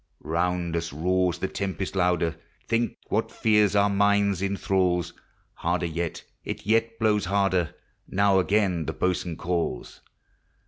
Round 0.23 0.75
us 0.75 0.91
roars 0.91 1.37
the 1.37 1.47
tempest 1.47 1.95
louder, 1.95 2.35
Think 2.67 2.97
what 3.09 3.31
fear 3.31 3.67
our 3.77 3.87
minds 3.87 4.41
inthralls! 4.41 5.13
Harder 5.53 5.85
yet, 5.85 6.23
it 6.43 6.65
yet 6.65 6.97
blows 6.97 7.25
harder, 7.25 7.75
Now 8.07 8.39
again 8.39 8.87
the 8.87 8.93
boatswain 8.93 9.37
calls. 9.37 10.01